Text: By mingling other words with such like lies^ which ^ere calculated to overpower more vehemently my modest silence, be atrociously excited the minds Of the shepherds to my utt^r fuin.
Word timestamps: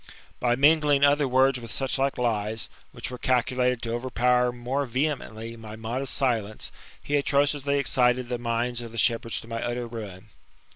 By 0.39 0.55
mingling 0.55 1.03
other 1.03 1.27
words 1.27 1.59
with 1.59 1.69
such 1.69 1.99
like 1.99 2.15
lies^ 2.15 2.69
which 2.91 3.09
^ere 3.11 3.21
calculated 3.21 3.83
to 3.83 3.93
overpower 3.93 4.51
more 4.51 4.87
vehemently 4.87 5.55
my 5.55 5.75
modest 5.75 6.15
silence, 6.15 6.71
be 7.05 7.17
atrociously 7.17 7.77
excited 7.77 8.27
the 8.27 8.39
minds 8.39 8.81
Of 8.81 8.89
the 8.91 8.97
shepherds 8.97 9.39
to 9.41 9.47
my 9.47 9.61
utt^r 9.61 9.87
fuin. 9.87 10.23